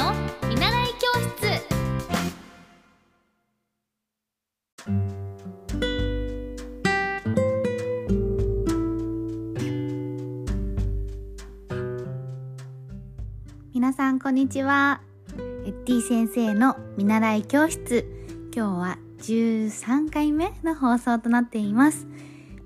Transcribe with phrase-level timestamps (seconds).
[0.00, 0.14] の
[0.48, 1.60] 見習い教室。
[13.74, 15.02] 皆さんこんにちは。
[15.66, 18.06] エッティ先生の見習い教室。
[18.54, 22.06] 今日は13回目の放送となっています。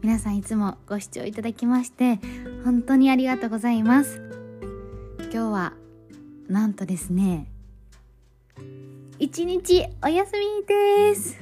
[0.02, 2.20] 皆さんいつもご視聴いただきまして
[2.64, 4.22] 本当にありがとうございます。
[5.18, 5.72] 今日は
[6.48, 7.50] なんとですね
[9.18, 11.38] 一日お休みです。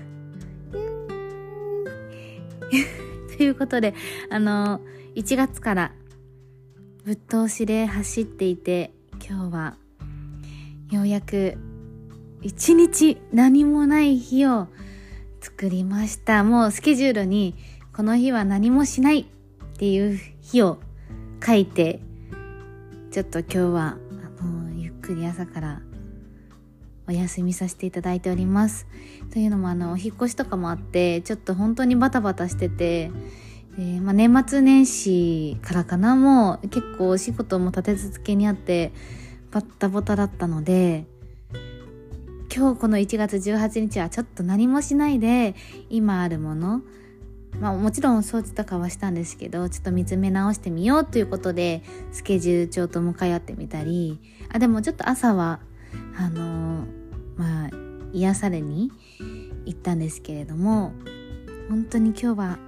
[3.37, 3.95] ということで
[4.30, 4.80] あの
[5.15, 5.92] 1月から
[7.05, 8.92] ぶっ通しで走っていて
[9.27, 9.77] 今日は
[10.91, 11.56] ようやく
[12.42, 14.69] 一日何もない日を
[15.41, 16.45] 作りました。
[16.45, 17.55] もうスケジュールに
[17.97, 19.27] この日は何もしないっ
[19.77, 20.78] ていう日を
[21.45, 22.00] 書いて
[23.11, 23.97] ちょっと今日は
[25.02, 25.83] くり朝から
[27.09, 28.86] お休みさせていただいております。
[29.33, 33.11] というのもあのお引越しとかもあってちょっと本当にバタバタしてて
[33.78, 36.14] えー、まあ、年末年始からかな。
[36.14, 38.92] もう結構お仕事も立て続けにあって
[39.50, 41.06] バッタバタだったので
[42.55, 45.55] 今日この1月18日はちょっと何もしないで
[45.89, 46.83] 今あるもの
[47.61, 55.61] まあもちろん掃除とかはしたんですけどちょっと見つめ直してみようということでスケジュール帳と向かい合ってみたりあでもちょっと朝は
[56.17, 56.86] あのー、
[57.36, 57.70] まあ
[58.12, 58.91] 癒されに
[59.64, 60.92] 行ったんですけれども
[61.69, 62.58] 本当に今日は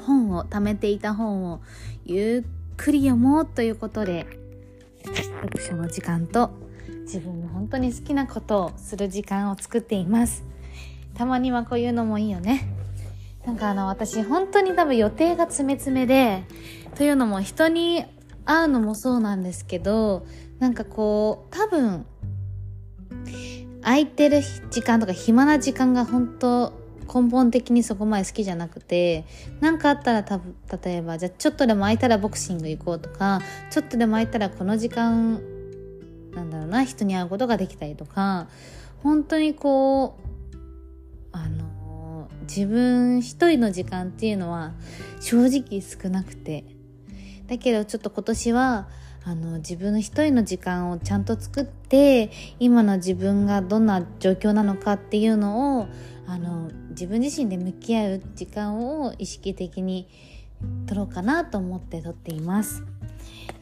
[0.00, 1.60] 本を貯めていた本を
[2.04, 4.26] ゆっくり読もうということで
[5.04, 6.50] 読書の時間と
[7.02, 10.44] 自分の本当に好きなことをする時間を作っています。
[11.14, 12.81] たまにはこういうのもいいよね。
[13.46, 16.44] なんかあの私本当に多分予定が詰め詰めで
[16.94, 18.04] というのも人に
[18.44, 20.26] 会うのもそうなんですけど
[20.58, 22.06] なんかこう多分
[23.82, 26.72] 空いてる時間とか暇な時間が本当
[27.12, 29.24] 根本的にそこまで好きじゃなくて
[29.60, 30.40] 何かあったらた
[30.82, 35.42] 例えばじゃあちょっとでも空いたらボクシング行こうとかちょっとでも空いたらこの時間
[36.32, 38.48] なんだろうな人に会うことができたりとか
[39.02, 40.22] 本当にこう
[41.32, 41.61] あの
[42.42, 44.72] 自分一人の時間っていうのは
[45.20, 46.64] 正直少なくて。
[47.48, 48.88] だけどちょっと今年は
[49.24, 55.88] あの自分の一人の時間をちゃんと作って今の自分がどんな状況なのかっていうのを
[56.26, 60.08] あの自分自身で向き合う時間を意識的に
[60.86, 62.82] 取ろうかなと思って撮っています。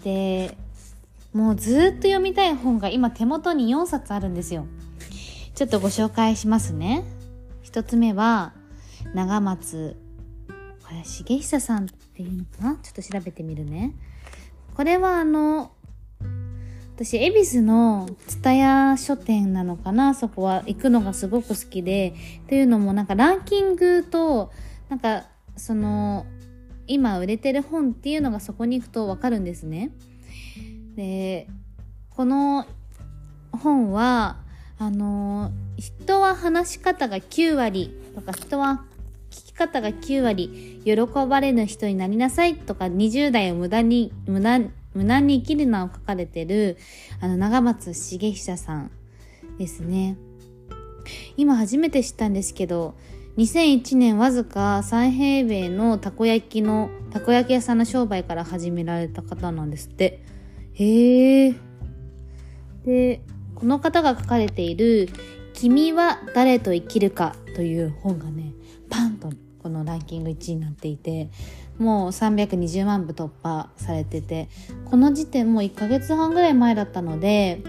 [0.05, 0.57] で
[1.33, 4.67] もうずっと読みたい本が今手元に4冊あるんですよ。
[5.55, 7.05] ちょっとご紹介しますね。
[7.63, 8.53] 一つ目は
[9.15, 9.97] 長松
[10.83, 12.77] これ重久さんっていうのかな？
[12.83, 13.95] ちょっと調べてみるね。
[14.75, 15.73] これはあの
[16.97, 20.15] 私恵比寿の蔦屋書店なのかな？
[20.15, 22.15] そこは行くのがすごく好きで。
[22.49, 24.53] というのもなんかランキングと
[24.89, 25.25] なんか
[25.57, 26.27] その
[26.87, 29.93] 今売れてる本っていうのがそこに行くとわかるんですね。
[30.97, 31.47] で
[32.11, 32.67] この
[33.53, 34.39] 本は
[34.79, 38.85] あの人は話し方が9割とか人は
[39.53, 40.95] き方が9割喜
[41.29, 44.61] ばれぬ人になりなさいとか20代を無駄に無駄
[44.95, 46.77] 無難に生きるなを書かれてる、
[47.21, 48.91] あの、長松茂久さん
[49.59, 50.17] ですね。
[51.37, 52.95] 今初めて知ったんですけど、
[53.37, 60.23] 2001年わずか3平米のたこ焼きの、たこ焼き屋さんの商売から始められた方なんですって。
[60.75, 61.55] へえ。
[62.85, 63.21] で、
[63.55, 65.09] この方が書かれている、
[65.53, 68.53] 君は誰と生きるかという本がね、
[68.91, 69.31] パンと
[69.63, 71.31] このランキング1位になっていて、
[71.81, 74.49] もう320万部突破されてて
[74.85, 77.63] この時点もう1ヶ月半ぐらい前だったので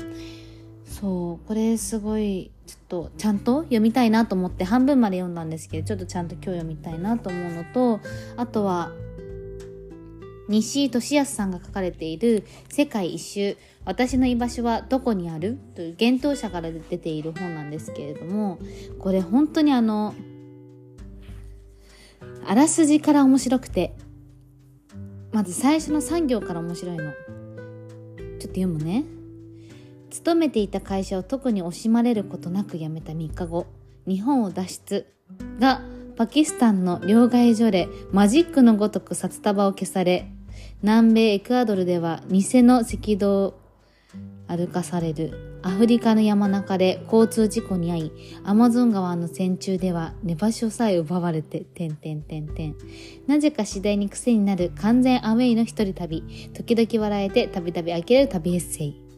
[0.86, 8.02] そうこれすごいちょっとちゃんと読みたいなと思って半分まで読んだんですけどちょっとちゃんと今日読みたいなと思うのと
[8.36, 8.92] あとは
[10.50, 13.56] 西井俊康さんが書かれている「世界一周
[13.86, 18.60] 私の居場所はどこにある?」という幻冬者から出ている本なんですけれども
[19.00, 20.14] これ本当にあの
[22.46, 23.94] あらすじから面白くて。
[25.32, 27.04] まず最初の3行から面白いの。
[27.04, 27.14] ちょっ
[28.40, 29.06] と読むね。
[30.10, 33.66] 勤めていた会社を特に惜しまれることなく辞めた3日後
[34.06, 35.08] 日本を脱出。
[35.60, 35.82] が
[36.18, 40.30] パキスタンの両替所でマジックのごとく札束を消され
[40.84, 43.60] 南米エクアドルでは偽の赤道を
[44.48, 45.51] 歩かされる。
[45.64, 48.12] アフリカの山中で交通事故に遭い、
[48.44, 52.76] アマゾン川の戦中では寝場所さえ奪われて、てんてんてんてん。
[53.28, 56.24] なぜか次第に癖になる完全アウェイの一人旅。
[56.54, 59.12] 時々笑えて、たびたび呆れる旅エッセイ。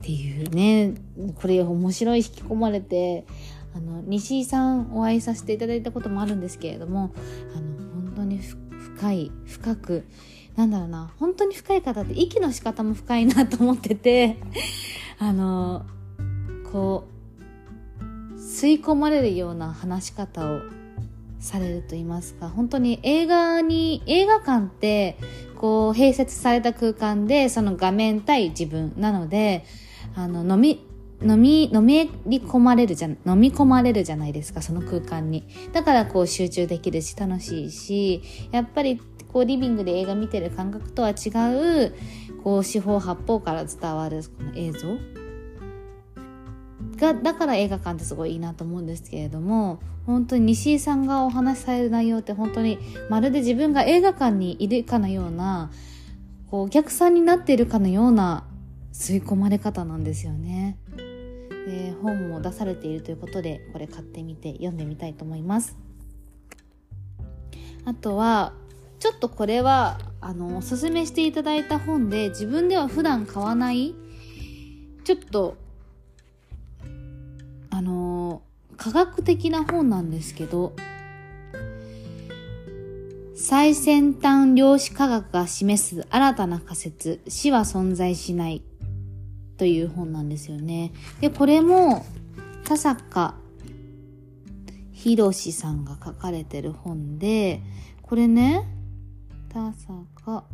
[0.00, 0.94] っていうね
[1.34, 3.26] これ面白い引き込まれて
[3.74, 7.12] あの西井さんお会いさせていただいたこともあるんですけれども
[7.54, 10.04] あの本当に深い深く
[10.56, 11.10] なんだろうな。
[11.18, 14.38] 本当に深い方って息の仕方も深いなと思ってて
[15.18, 15.84] あの
[16.72, 20.60] こう吸い込まれるような話し方を
[21.38, 22.48] されると言いますか。
[22.48, 25.16] 本当に映画に映画館って
[25.56, 28.92] こう併設された空間でその画面対自分。
[28.96, 29.64] なので
[30.14, 30.86] あの飲み
[31.22, 32.10] 飲み、飲み
[32.40, 35.44] 込まれるじゃ、飲み込まれるじゃないですか、その空間に。
[35.72, 39.00] だからこう集中できるし楽しいし、やっぱり
[39.32, 41.30] こうリビングで映画見てる感覚とは違
[41.86, 41.94] う、
[42.42, 44.96] こう四方八方から伝わるこの映像
[46.96, 52.78] が、だから映画館ってすごいいいなと思うんですけれども、本当に西井さんがお話しされる内容って本当に
[53.08, 55.70] まるで自分が映画館にいるかのような、
[56.50, 58.44] こうお客さんになっているかのような
[58.92, 60.76] 吸い込まれ方なんですよね。
[61.66, 65.76] で本も出されているということでこれ買ってみて読んでみたいと思います
[67.84, 68.52] あとは
[69.00, 73.94] ちょっとこれはあのおすすめしていただいた本で自分では普段買わない
[75.04, 75.56] ちょっと
[77.70, 78.42] あの
[78.76, 80.74] 科学的な本なんですけど
[83.34, 88.62] 最先端量子科学が示す新たな仮説死は存在しない
[89.60, 90.90] という本なんですよね。
[91.20, 92.06] で、これも、
[92.64, 93.34] 田坂
[94.92, 97.60] 博さんが書かれてる本で、
[98.00, 98.66] これね、
[99.52, 100.44] 田坂、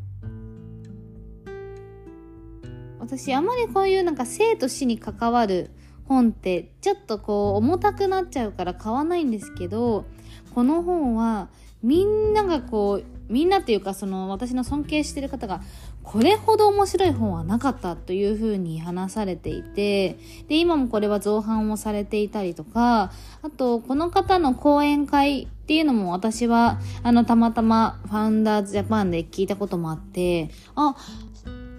[2.98, 5.70] 私あまりこういうなんか生と死に関わる
[6.06, 10.06] 本ってちょっとこう重たくなっちゃうから買わないんですけど、
[10.54, 11.50] この本は
[11.82, 15.60] みんながこうみんなっていうかその私の尊敬してる方が
[16.02, 20.18] これほど面白い本はなかったというふうに話されていて
[20.48, 23.12] で今もこれは造反をされていたりとか
[23.42, 30.94] あとこの方の講演会っていうのも私はあのたまたまファウンダーズジャパンで聞いたこともあってあ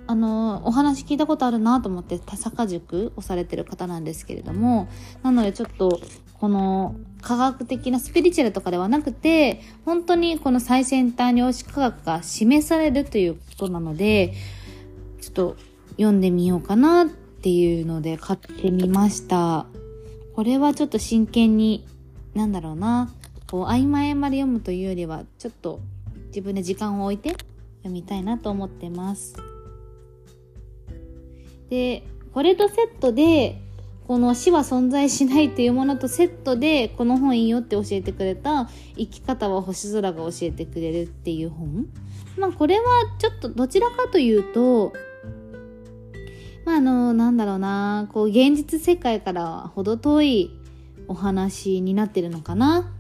[0.10, 4.88] あの、お話聞いたことあるなと思って、田坂塾をされてる方なんですけれども、
[5.22, 6.00] なのでちょっと、
[6.40, 14.34] この科学的なスピリチュアルとかではなくて、本当にこの最先端量子科学が示されるということなので、
[15.22, 15.56] ちょっと
[15.92, 19.66] 読んでみようかなっていうので買ってみました。
[20.36, 21.86] これはちょっと真剣に、
[22.34, 23.12] なんだろうな、
[23.50, 25.80] こう、曖昧まで読むというよりは、ちょっと
[26.28, 27.30] 自分で時間を置いて
[27.80, 29.36] 読みたいなと思ってます。
[31.70, 32.04] で、
[32.34, 33.62] これとセットで、
[34.08, 41.88] この死は存在しないっていうものとセットでこの本いいよって教えてくれた生き方は星空が教えてくれるっていう本。
[42.38, 42.86] まあこれは
[43.20, 44.94] ちょっとどちらかというと
[46.66, 50.52] まああのなんだろうなこう現実世界からは程遠い
[51.10, 52.94] お話になってるのかな。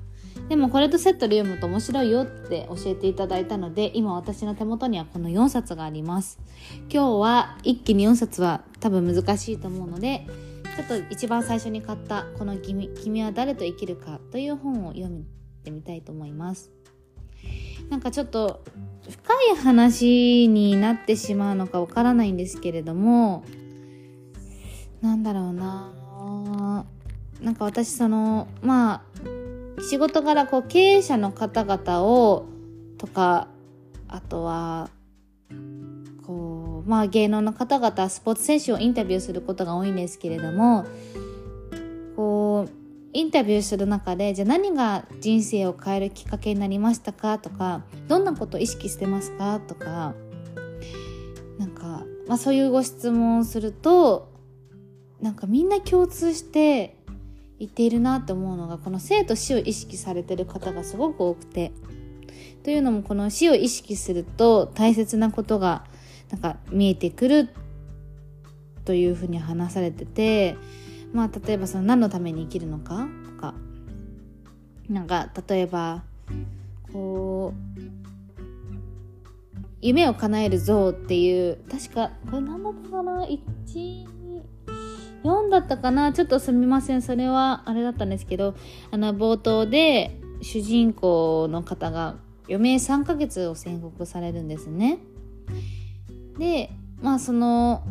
[0.49, 6.39] でもこれとセットで読むと面白いよって教えていただいたので今私の手元にはこの4冊があります。
[6.89, 10.27] 今日は一気に4冊は多分難しいと思うので
[10.77, 15.25] ちょっと一番最初に買ったこの君「君は誰と生きるか」という本を読ん
[15.63, 16.71] でみたいと思います。
[17.89, 18.63] なんかちょっと
[19.09, 23.43] 深い話になってしまうのかわからないんですけれども
[25.01, 26.85] なんだろうな。
[27.41, 29.03] なんか私そのま
[29.77, 32.45] あ仕事柄こう経営者の方々を
[32.99, 33.47] とか
[34.07, 34.89] あとは、
[36.87, 40.85] まあ、芸能の方々スポーツ選手をインタビューすることが多いんですけれども
[42.15, 42.71] こう
[43.13, 50.13] インタビューする中でじゃあ何が人生を変えるきっかけになりましたかとかどんなことを意識してますかとか
[51.57, 54.31] なんか、まあ、そういうご質問をすると
[55.21, 56.95] なんかみんな共通して
[57.59, 61.71] 言っているなって思うのがこの生と死を意識されてる方がすごく多くて。
[62.67, 65.85] というのもこの死を意識すると大切なことが
[66.29, 67.49] なんか見えてくる
[68.85, 70.55] というふうに話されてて
[71.13, 73.53] まあ例えばその何のために生きるのかとか
[74.89, 76.03] なんか例えば
[76.93, 77.59] こう
[79.81, 86.13] 夢を叶える像っていう確かこれ何だったかな？14だったかな？
[86.13, 87.01] ちょっとすみません。
[87.01, 88.55] それはあれだったんですけど
[88.91, 92.15] あの冒頭で主人公の方が
[92.47, 94.99] 余命3ヶ月を宣告されるんですね。
[96.37, 97.83] でまあその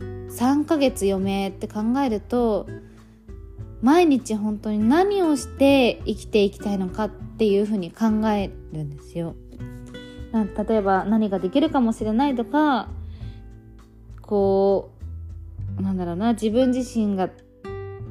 [0.00, 2.68] 3ヶ月余命って考えると
[3.82, 9.34] 毎日本当に何をして生きていきたいのかっていうふうに考えるんですよ。
[10.32, 12.88] 例えば何ができるかもしれないとか
[14.22, 14.92] こ
[15.78, 17.28] うなんだろうな自分自身が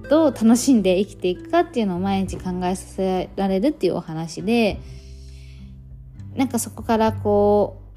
[0.09, 4.81] どう楽しんで生きていくかっていうのを毎日考えさせられるっていうお話で
[6.35, 7.88] なんかそこからこう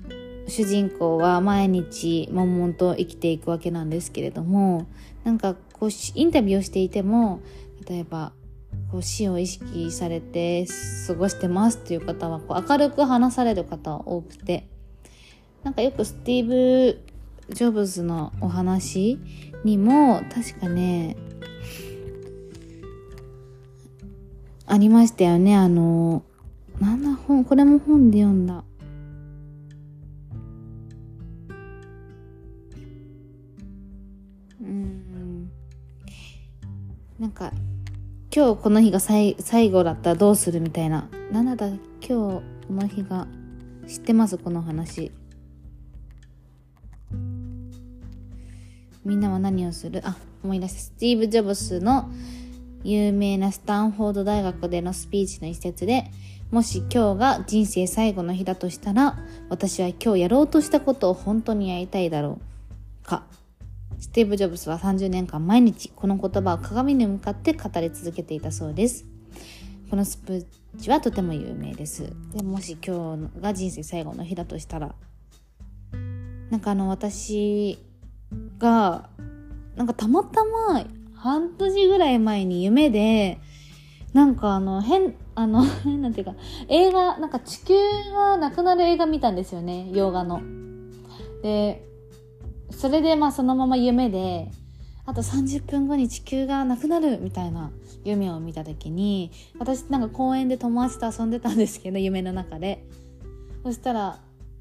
[0.49, 4.87] 主人公は毎日悶々と生きていくわけなんですけれども
[5.25, 7.41] なんかこうインタビューをしていても
[7.89, 8.33] 例えば
[8.91, 10.67] こう死を意識されて
[11.07, 14.67] 過ごしてますっていう方はこう明るく話される方は多くて
[15.63, 17.01] なんかよくスティーブ・
[17.51, 19.19] ジョブズのお話
[19.65, 21.17] にも確かね
[24.67, 25.55] ありましたよね。
[25.55, 26.23] あの
[26.81, 28.65] なんだ本これも本で読んだ。
[37.23, 37.53] なんか
[38.35, 39.37] 今日この日が最
[39.71, 41.09] 後だったらどうするみたいな。
[41.31, 43.29] なんだ今日この日が。
[43.87, 44.39] 知ってます？
[44.39, 45.13] この話。
[49.05, 50.01] みんなは何をする？
[50.05, 50.79] あ、思い出した。
[50.81, 52.11] スティーブ・ジョブスの
[52.83, 56.11] 有名なスタンフォード大学でのスピーチの一節で、
[56.51, 59.17] もし今日が人生最後の日だとしたら、
[59.49, 62.41] 私は今日やろうとしたことを本当にやりたいだろ
[63.05, 63.23] うか。
[64.03, 69.07] スティーブ・ジョブスは30年間毎日この言葉を鏡に向かって語り続けていたそうです。
[69.91, 70.47] このスプー
[70.81, 72.13] チはとても有名です。
[72.35, 74.93] でもし今日が人生最後の日だとしたら、
[76.51, 77.79] なんかあの私
[78.59, 79.09] が、
[79.77, 83.39] なんかたまたま半年ぐらい前に夢で、
[84.13, 86.35] なんかあの変、あの、 なんていうか、
[86.69, 87.75] 映画、なんか地球
[88.13, 90.43] がなくなる映画見たんですよね、洋画の。
[91.45, 91.92] で、
[92.73, 94.51] それでまあそのまま夢で
[95.05, 97.71] あと30分後に地球がなくなるみたいな
[98.05, 102.85] 夢を見た時に私なんか公園で友達と遊んでたんですけど夢の中で
[103.63, 104.21] そしたら、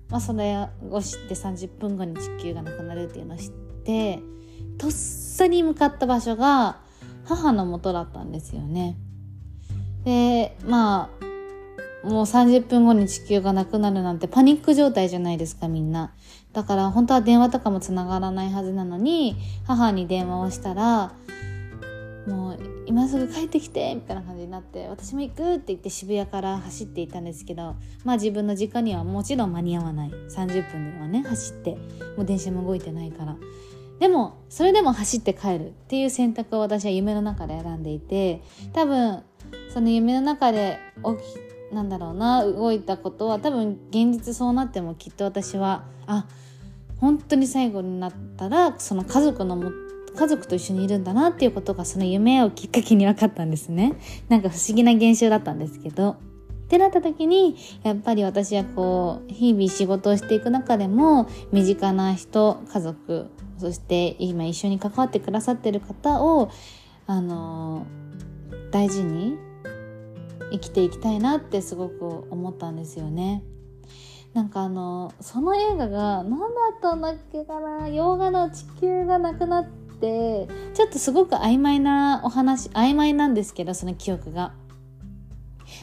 [0.10, 4.20] まあ、それを知って30分後に地球がなくなるっていうのを知って
[4.78, 6.80] とっさに向かった場所が
[7.26, 8.98] 母の元だったんですよね。
[10.04, 11.21] でまあ
[12.04, 16.14] もう30分後に地球がなくなるなんてパニック状態じゃないですかみんな。
[16.54, 21.14] だから本当は電話とかも繋がらないはずなのに母に電話をしたら
[22.28, 30.10] もう今すぐ帰ってきてみたいな感じになって私も行くって言って渋谷から走っていたんですけどまあ自分の時間にはもちろん間に合わない。
[30.10, 31.78] 30分ではね走って。
[32.18, 33.38] もう電車も動いてないから。
[34.00, 38.42] でもそれでも走って帰るっていう選択を私は夢の中で選んでいて
[38.74, 39.22] 多分
[39.72, 46.26] その夢の中で起きなんだろうな動いたことは多分現実そうなってもきっと私はあ
[47.00, 49.72] 本当に最後になったらその家族のも
[50.16, 53.94] 家族と一緒にいるんだなっていうことがその夢をきっかけに分かったんですね。
[54.28, 56.12] なんか不思議な現象だったんですけど。
[56.12, 56.16] っ
[56.72, 66.50] てなった時にやっぱり私はこう日々仕事をしていく中でも身近な人家族そして今一緒に関わってくださってる方を
[67.08, 67.86] あの
[68.72, 69.38] 大事に
[70.52, 73.44] 生きていきたいなってすごく思ったんですよね。
[74.34, 76.46] なんかあのその映画が何だ
[76.78, 77.90] ったんだっけかな？
[77.90, 79.66] 洋画の地球がなくなっ
[80.00, 84.54] てちょっとすごく曖昧なお話曖昧なんですけどその記憶が。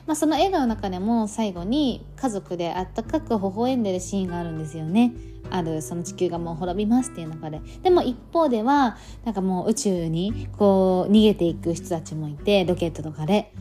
[0.06, 5.12] まあ、その映画の中でも最後に家族であったかく微笑んでるシーンがあるんですよね。
[5.50, 13.54] あるその地球がもう滅びますっていう中ででも一方ではなんかもう宇宙にこう逃げていく人たちもいてロケットとかで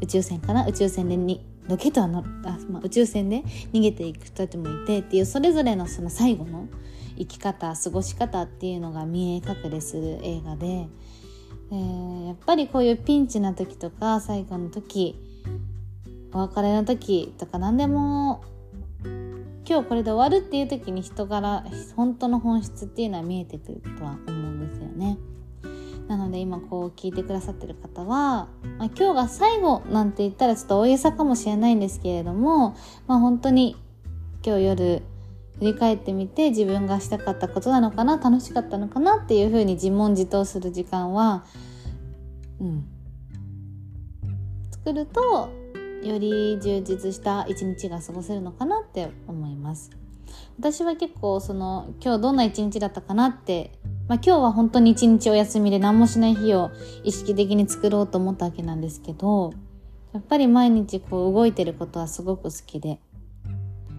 [0.00, 0.66] 宇宙船かな？
[0.66, 6.68] 宇宙船でにロケットはのあ、まあ、宇宙船で逃げていく人たちもいてっていうそれぞれのその最後の
[7.16, 10.66] 生き方過ごし方っていうのが見え隠れする映画で、
[11.72, 15.18] えー、やっぱりこういうピンチな時とか最後の時
[16.32, 18.44] お別れの時とか何でも
[19.66, 21.64] 今日これで終わるっていう時に人柄
[21.96, 25.16] 本当の本質っていうのは見えてくるとは思うんですよね。
[26.08, 33.76] なので今こう聞いてくださってる方は、まあ、今日が最後なんて言ったらちょっと大げさかもしれないんですけれども、まあ、本当に
[34.44, 35.02] 今日夜
[35.58, 41.44] 振り返ってみて自分がしたかったことなのかな楽しかったのかなっていうふうに自問自答する時間は、
[42.60, 42.84] うん、
[44.70, 45.48] 作ると
[46.02, 50.03] より充実した一日が過ごせるのかなって思います。
[50.58, 53.72] 私は結構その今日どんな一日だったかなって
[54.08, 56.70] まあ、今日は本当に一日お休みで何もしない日を
[57.04, 59.54] 意識的に作ろうと思ったわけなんですけど
[60.12, 63.00] やっぱり毎日こう動いてることはすごく好きで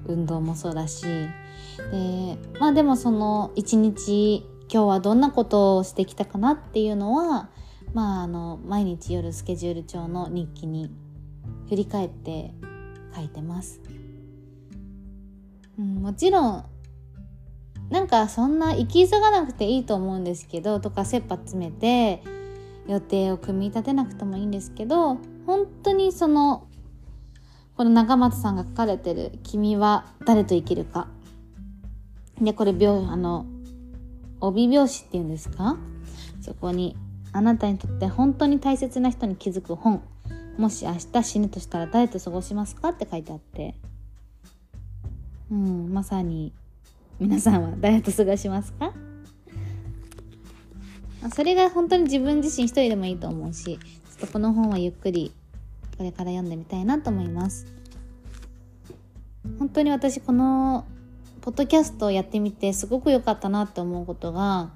[0.06, 7.50] 運動もそうだしでまあでもその一日今日はどんなことをしてきたかなっていうのは
[7.94, 10.92] まああの毎日夜スケジュール帳の日記に
[11.68, 12.54] 振り返って
[13.16, 13.82] 書いてます。
[15.78, 16.66] うん、もちろん
[17.90, 22.24] なんかそんな行き急がなくていいと思うんですけどとか切羽詰めて
[22.88, 26.68] 予定を組み立てなくてもいいんですけど本当にその
[27.76, 31.08] この中松さんが書かれてる「君は誰と生きるか」
[32.42, 33.46] でこれ病あの
[34.40, 35.78] 帯拍子っていうんですか？
[36.42, 36.96] そこに
[37.34, 40.02] あなたにとって本当に大切な人に気づく本。
[40.58, 42.90] もし明日死ぬとしたら誰と過ごしますか？
[42.90, 43.76] って書いてあって。
[45.52, 46.54] うんまさに
[47.20, 48.94] 皆さんは誰と過ごしますか？
[51.34, 53.78] それが本当に自分自身一人でもいいと思うしちょ
[54.18, 55.34] っとこの本はゆっくり
[55.98, 57.66] これから読んでみたいなと思います。
[59.60, 60.86] 本当に私この
[61.42, 64.72] ポッドキャストをやってみてすごく良かったなって思うことが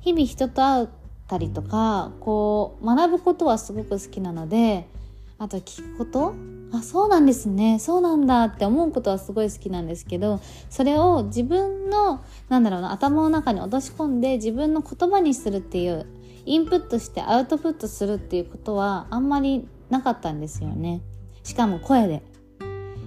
[0.00, 0.88] 日々人と会っ
[1.28, 4.86] たりとかこう学ぶことはすごく好きなので
[5.38, 6.34] あと聞くこと
[6.72, 7.78] あそうなんですね。
[7.78, 16.06] そうなんだって思うことはすごい好きなんですけどそれを自分のなんだろうな頭の中に落とし込んで自分の言葉にするっていう
[16.44, 21.00] インプットしてアウトプットするっていうことはあんまりなかったんですよね。
[21.42, 22.22] しかも声で。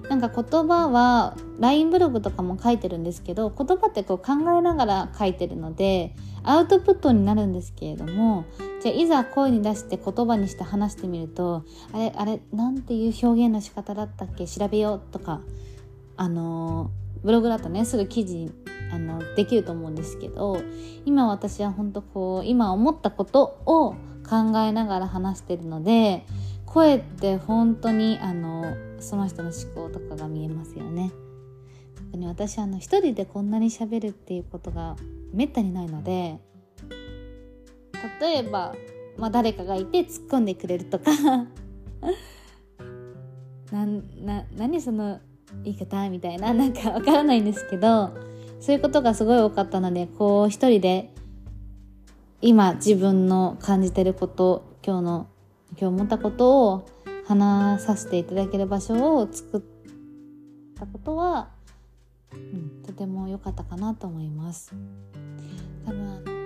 [0.10, 8.46] なんか言葉は LINE ブログとかも書いてるんですけど言葉ってこう考えながら書いてるのでアウトプットになるんですけれども
[8.82, 14.48] じゃあいざ声に出して言葉にして話してみるとあれあれなんていう表現の仕方だったっけ？
[14.48, 15.42] 調べようとか
[16.18, 16.92] あの
[17.24, 18.52] ブログだとねすぐ記事
[18.92, 20.62] あのできると思うんですけど
[21.06, 23.92] 今私は本当こう今思ったことを
[24.28, 26.26] 考えながら話してるので
[26.66, 31.12] 声って本当にあのその人の思考とかが見えますよね。
[31.96, 34.96] 特に私あの一人でこんなに喋るっていうことが
[35.34, 36.40] めったにないので
[38.20, 38.74] 例えば、
[39.18, 41.12] まあ、誰かがいて突っ込んでくれるとか。
[43.72, 45.20] なな何その
[45.64, 48.10] 言い方みたいななんかわからないんですけど
[48.60, 51.14] そういうことがすごい多かったのでこう一人で
[52.42, 55.28] 今自分の感じてること今日の
[55.72, 56.90] 今日思ったことを
[57.28, 59.62] 話させていただける場所を作っ
[60.76, 61.50] たことは、
[62.34, 64.74] うん、とても良かったかなと思います。
[65.86, 66.40] 多分あの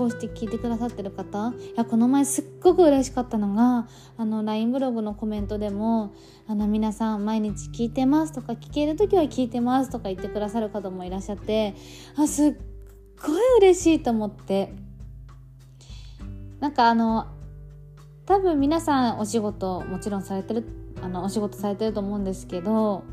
[0.00, 6.14] こうして聞いてくださってる方いやこの前すっごく嬉しかったのがあの LINE ブログのコメントでも
[6.48, 11.74] あの皆さん毎日聞いてますとか聞ける時は聞いてますとか言ってくださる方もいらっしゃって
[12.16, 12.54] あすっ
[13.22, 14.72] ごい嬉しいと思って
[16.60, 17.26] なんかあの
[18.24, 20.64] 多分皆さんお仕事もちろんされてる
[21.02, 23.04] あのお仕事されてると思うんですけど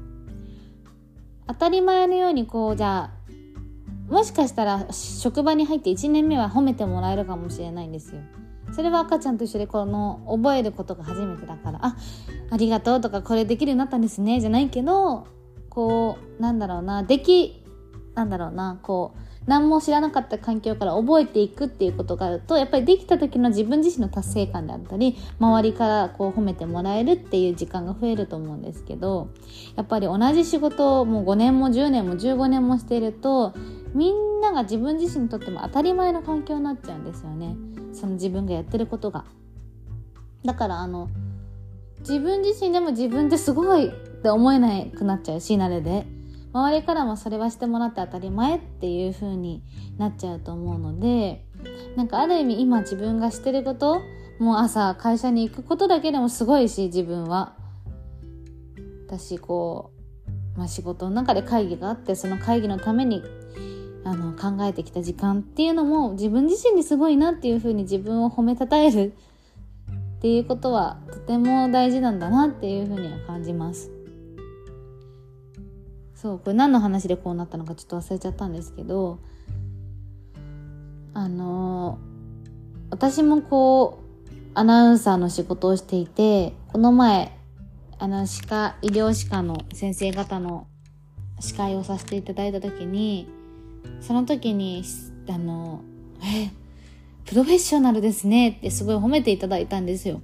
[1.47, 8.21] 当たり前のようにこうじゃあもしかしたら職場に入って1年目は褒めてもらえるかもしれないんですよ。
[8.73, 11.97] それは赤ちゃんと一緒でこの覚えることが初めてだからあ
[12.49, 15.25] ありがとうとかこれできるようになったんですねじゃないけど
[15.69, 17.63] こうなんだろうなでき
[18.13, 29.29] なんだろうなこう何も知らなかった環境から覚えていくっていうことがあるとやっぱりできた時の自分自身の達成感であったり周りからこう褒めてもらえるっていう時間が増えると思うんですけど
[29.77, 33.53] やっぱり同じ仕事をもう5年も10年も15年もしていると
[33.93, 37.55] みんなが自分自身にとっても当たり前の環境になっちゃうんですよね
[37.93, 39.25] その自分がやってることが。
[40.45, 41.09] だからあの
[42.01, 46.16] 自分自身でも自分ですごいって思えなくなっちゃうし慣れで。
[46.57, 49.63] 周りからもそれはしてもらって当たり前っていう風に
[49.97, 51.45] なっちゃうと思うので
[51.95, 54.01] なんかある意味今自分がしてること
[54.39, 57.55] もう朝会社に行くことだけでもすごいし自分は。
[59.07, 59.91] 私こ
[60.55, 63.23] う、まあ、仕事の中で会議があってその会議のために
[64.03, 69.13] あの考えてきた時間っていうのも自分自身にすごいなっていう風に自分を褒めたたえる
[70.17, 73.96] っていうことはとても大事なんだなっていう風には感じます。
[76.19, 79.19] そうこれ何の話でこうなったのかちょっと忘れちゃったんですけど
[81.13, 81.99] あの
[82.89, 87.37] 私もこうアナウンサーの仕事をしていてこの前
[87.99, 90.65] あの歯科医療歯科の先生方の
[91.39, 93.29] 司会をさせていただいた時に
[94.01, 94.83] その時に
[95.29, 95.81] あの
[96.25, 96.49] 「え
[97.25, 100.21] プロフェッショナルですね」ってすごい褒めていただいたんですよ。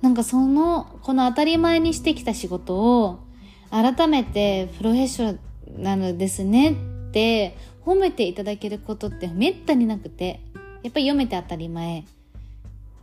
[0.00, 3.25] なんかそのこの当たり前にしてきた仕事を
[3.70, 5.38] 改めてプロフェッショ
[5.78, 6.74] ナルですねっ
[7.12, 10.40] て褒めていただけることってめったになくて
[10.82, 12.04] やっぱり読めて当たり前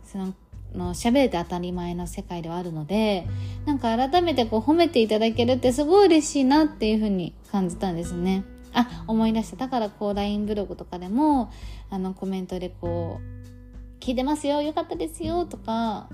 [0.04, 0.34] その
[0.74, 3.26] の喋れて当たり前の世界ではあるので
[3.64, 8.44] なんか改めてこう褒めていただけるってすごい嬉しいなっていうふうに感じたんですね。
[8.72, 11.52] あ思い出しただからこう LINE ブログとかでも
[11.90, 13.44] あのコメントでこう
[14.02, 16.08] 「聞いてますよよかったですよ」とか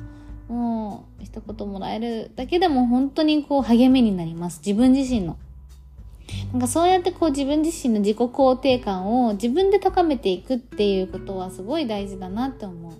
[0.51, 5.39] もう一言もらえるだけでも本当にこう励みになります自分自身の
[6.53, 12.93] なんかそうやってこう自分自身の自己肯定感を自分で高めていくっていうことはすごい大事だなって思う。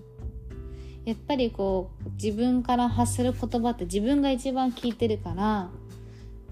[1.05, 5.71] やっぱりこう自分から発する言葉って自分が一番聞いてるから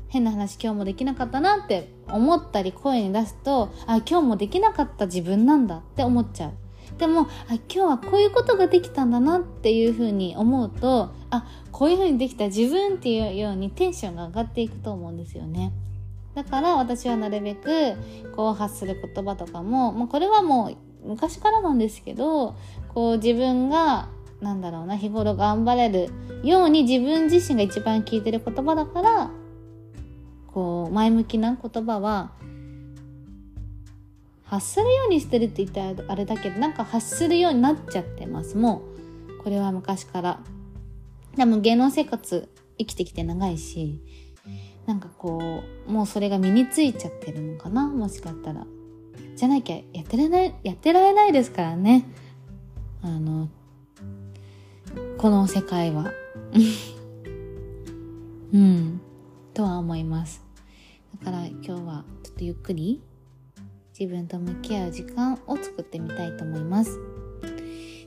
[0.09, 6.53] 変な話今日もできなかったなって思ったり声に出すとあ今日もできなかった自分なんだって思っちゃう。
[6.99, 15.73] でもあ今日はこういうことができたんだなっていうふうに思うとあこういうふうにできた自分っていうようにテンションが上がっていくと思うんですよね。
[16.35, 17.95] だから私はなるべく
[18.37, 22.55] こう発する言葉とかも、まあ、これはもう昔からなんですけど
[22.95, 24.09] こう自分が
[24.41, 26.11] なんだろうな日頃頑張れる
[26.45, 29.31] ように自分自身が一番聞いてる言葉だから
[30.47, 32.33] こう前向きな言葉は
[34.49, 38.57] 発するようにしてるって言ったらあれだけどなんか発するようになっちゃってます。
[38.57, 38.83] も
[39.39, 40.41] うこれは昔から。
[41.37, 44.01] でも芸能生活生きてきて長いし
[44.87, 47.87] なんかこうもうそれが身についちゃってるのかな？
[47.89, 48.67] もしかしたら。
[49.37, 52.07] じゃなきゃやってられないやってられないですからね。
[53.03, 53.49] あの
[55.19, 56.11] この世界は。
[58.53, 59.01] うん。
[59.53, 60.43] とは思います。
[61.23, 63.03] だから今日はちょっとゆっくり
[63.99, 66.99] 自分と向き合う時間を作ってみたいと思います。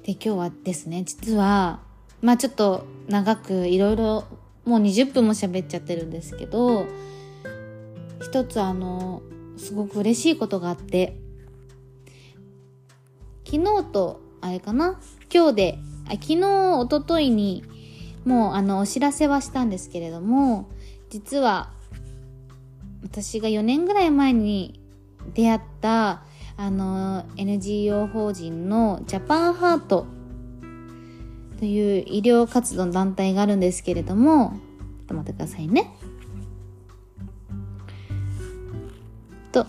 [0.03, 1.81] で今日はですね実は
[2.21, 4.25] まあちょっと長くいろいろ
[4.65, 6.87] もう20分も喋っちゃってるんですけど
[8.21, 9.21] 一つあの
[9.57, 11.17] すごく嬉しいことがあって
[13.45, 14.99] 昨日とあれかな？
[15.31, 17.63] 今日であ昨日一昨日に
[18.25, 20.69] もうあのお知らせはしたんですけれども
[21.09, 21.71] 実は
[23.03, 24.80] 私が4年ぐらい前に
[25.33, 26.23] 出会った
[26.57, 30.05] あの NGO 法人のジャパンハート
[31.59, 34.55] という医療活動の団体があるんですけれどもちょ
[35.03, 35.91] っと待ってくださいね。
[39.51, 39.65] と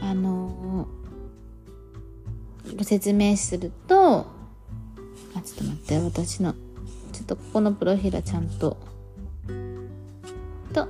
[0.00, 0.86] あの
[2.76, 4.26] ご説明すると
[5.34, 6.54] あちょっと待って私の
[7.28, 8.76] とここのプロフィールはちゃんと。
[10.72, 10.88] と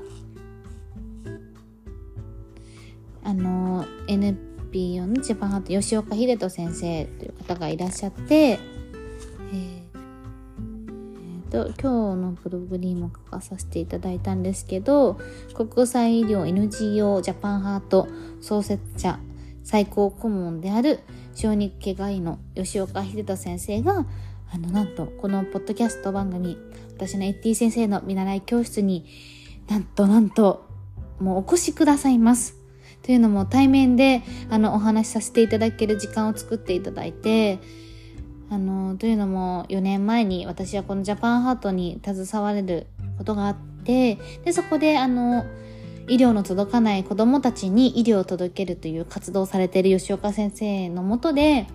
[3.23, 8.59] あの NPO のジャパンハート吉岡秀人先生という方がいらっしゃってえー
[9.53, 15.19] えーと今日のブログにも書かさせていただいたんですけど
[15.55, 18.09] 国際医療 NGO ジャパンハート
[18.41, 19.19] 創設者
[19.63, 21.01] 最高顧問である
[21.35, 24.07] 小児科外医の吉岡秀人先生が
[24.53, 26.57] あの、なんと、このポッドキャスト番組、
[26.95, 29.07] 私のエッティ先生の見習い教室に、
[29.69, 30.67] なんとなんと、
[31.21, 32.57] もうお越しくださいます。
[33.03, 37.59] というのも対面で、あの、お話しさせていただける時間を作っていただいて、
[38.51, 42.87] あの、というのも4年前に私はこのジャパンハートに携われる
[43.19, 45.45] ことがあって、で、そこであの、
[46.09, 51.67] 医療の届かない子供たちに医療を届けるという活動をされている吉岡先生のもとで、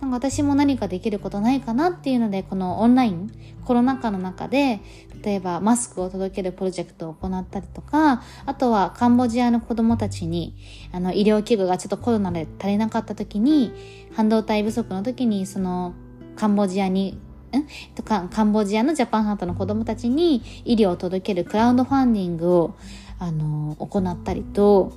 [0.00, 3.30] なんか私も何かできることないかなっていうので、このオンライン、
[3.64, 4.80] コロナ禍の中で、
[5.22, 10.56] 例えばマスクを届けるプロジェクトを行ったりとか、あとはカンボジアの子供たちに、
[10.92, 13.72] あの、医療器具がちょっとコロナで足りなかった時に、
[14.14, 15.92] 半導体不足の時に、その、
[16.36, 17.18] カンボジアに
[17.52, 17.66] ん？
[17.94, 22.76] とか、カンボジアのジャパンハートの子供たちに医療を届けるクラウドファンディングを、
[23.18, 24.94] あの、行ったりと、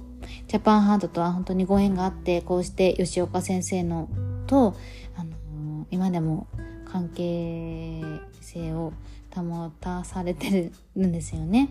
[0.48, 4.08] ジャパンハートとは本当にご縁があって、こうして吉岡先生の
[4.48, 4.76] と、
[5.16, 6.48] あの今でも
[6.86, 8.02] 関係
[8.42, 8.94] 性を
[9.36, 11.70] 保たされてるんですよね。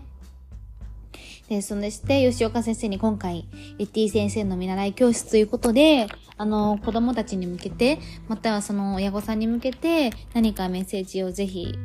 [1.49, 6.07] で、そして、吉岡先生に今回、エッティ先生の見習い教室ということで、
[6.37, 11.75] あの、子供たちに向けて、またはその親御さんに向けて、何かメッセージをぜひ、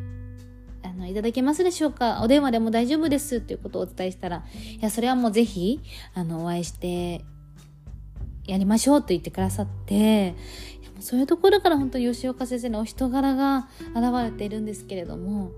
[0.85, 2.21] あの、いただけますでしょうか？
[2.23, 4.45] お電話でも大丈夫ですということをお伝えしたら、
[4.79, 5.81] いや、それはもうぜひ、
[6.15, 7.25] あの、お会いして、
[8.47, 10.35] やりましょうと言ってくださって、
[11.01, 15.53] そういうところから本当に吉岡先生のお人柄が現れているんですけれども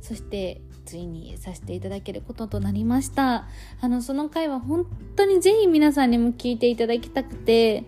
[0.00, 3.46] そしてついにさせていただけることとなりました。
[3.80, 4.86] あのその回は本
[5.16, 7.84] 当にぜひ皆さんにも聞いていただきたくて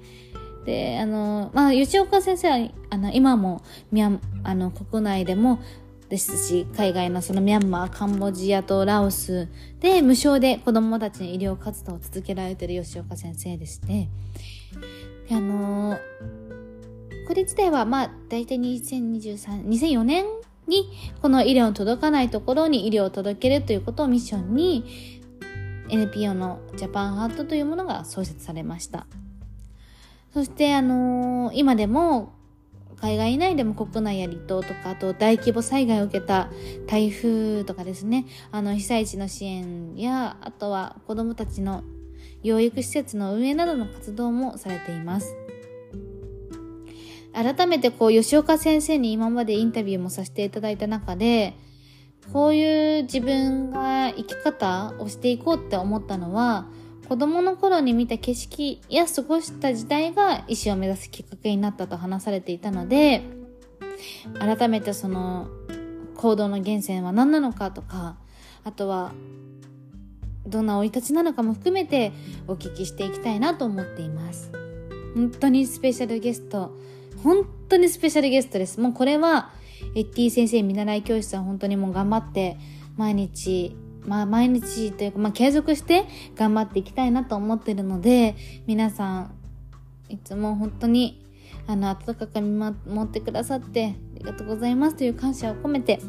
[0.64, 5.61] であのまあ吉岡先生はあの今もミャンあの国内でも
[6.09, 9.48] ですし海外のそのミャンマーカンボジアとラオス
[9.81, 14.09] で無償で子どもたちの医療活動を続けられてる吉岡先生でして
[15.29, 15.98] であの
[17.27, 20.27] これ自体はまあ大体2023、2004年
[20.67, 20.91] に
[21.23, 25.21] この医療の届かないところに医療を届けるということをミッションに
[25.89, 29.07] NPO のジャパンハートというものが創設されました。
[30.33, 32.35] そしてあのー、今でも
[33.01, 36.49] 海外以内でも国内や離島とかあと大規模災害を受けた
[36.87, 41.85] 台風とかですねあの被災地の支援やあとは子どもたちの
[42.43, 45.37] 養育施設の運営などの活動もされています
[47.35, 51.55] 改めてこう吉岡先生に今までインタビューもさせていただいた中で
[52.33, 56.66] こういう自分が生き方をしていこうって思ったのは
[57.09, 63.23] 子供の頃に見た景色や過ごした時代が医師を目指すきっかけになったと話されていたので
[64.38, 65.49] 改めてその
[66.16, 68.16] 行動の源泉は何なのかとか
[68.62, 69.12] あとは
[70.47, 72.12] どんな生い立ちなのかも含めて
[72.47, 74.51] お聞きしていきたいなと思っています。
[75.14, 76.77] 本当にスペシャルゲスト
[77.25, 79.51] 本当にスペシャルゲストですもうこれは
[79.97, 82.57] エッティ先生見習い教室は本当にもう頑張って
[82.97, 86.05] 毎日まあ毎日というか、まあ継続して
[86.37, 89.35] 頑張っていきたいなと思ってるので、皆さん、
[90.09, 91.25] いつも本当に、
[91.67, 96.01] あの、温かく見守ってくださって、ありがとうございますという感謝を込めて、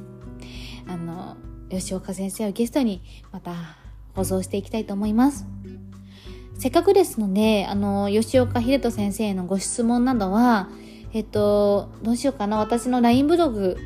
[0.88, 1.38] あの、
[1.70, 3.02] 吉岡先生をゲストに
[3.32, 3.54] また
[4.14, 5.46] 放送していきたいと思います。
[6.58, 10.70] せっかくですので、あの、吉岡秀人先生へのご質問などは、
[11.16, 12.58] えっと、どうしようかな。
[12.58, 13.78] 私の LINE ブログ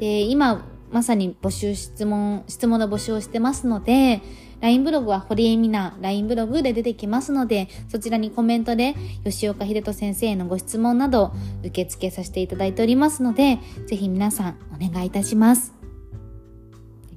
[0.00, 4.22] で、今、まさに募集質問、質問の募集をしてますので、
[4.60, 15.72] LINE ブログは堀江美奈 LINE ブログで出てきますので、そちらにコメントで吉岡秀人先生へのご質問など受け付けさせていただいておりますので、ぜひ皆さんお願いいたします。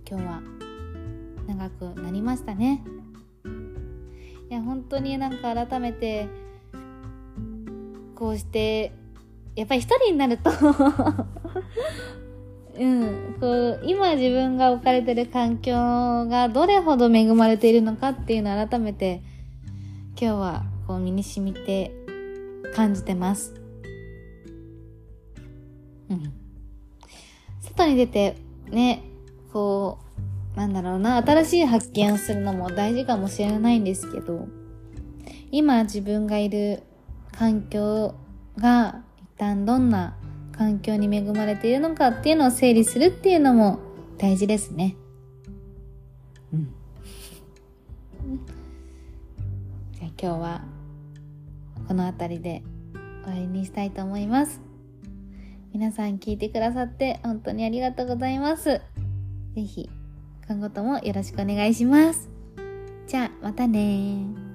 [0.07, 0.41] 今日は
[1.47, 2.83] 長くなりましたね。
[4.51, 6.27] いや、本当になんか改めて、
[8.13, 8.93] こうして、
[9.57, 10.49] やっぱり一人になると
[12.79, 19.21] うん、こう今自分が置かれてる環境がどれほど恵まれているのかっていうのを改めて
[20.11, 21.91] 今日はこう身に染みて
[22.75, 23.53] 感じてます。
[26.09, 26.33] うん。
[27.61, 28.35] 外に出て
[28.69, 29.03] ね、
[29.51, 29.99] こ
[30.55, 34.47] う、なんだろうな、新しい発見をするのも大事かもしれないんですけど、
[35.51, 36.83] 今自分がいる
[37.31, 38.15] 環境
[38.57, 39.03] が
[39.37, 40.15] 旦どんな
[40.51, 43.79] 環境に恵まれているのかっていうのを整理するっていうのも
[44.17, 44.95] 大事ですね。
[46.53, 46.73] うん。
[49.93, 50.61] じゃあ今日は
[51.87, 52.63] この辺りで
[53.23, 54.61] 終わりにしたいと思います。
[55.73, 58.81] 皆さん聞いてくださって本当にありがとうございます。
[59.53, 59.89] ぜひ
[60.47, 62.29] 今後ともよろしくお願いします。
[63.05, 64.46] じゃあまたね